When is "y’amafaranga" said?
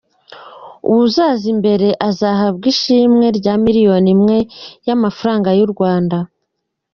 4.87-5.49